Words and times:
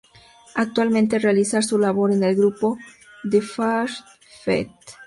Actualmente 0.55 1.19
realiza 1.19 1.61
su 1.61 1.77
labor 1.77 2.11
en 2.11 2.23
el 2.23 2.35
grupo 2.35 2.75
The 3.29 3.39
Fire 3.39 3.91
Theft. 4.43 4.89